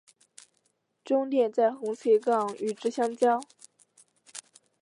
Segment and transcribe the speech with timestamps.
[1.05, 3.39] 终点在红旗岗与相交。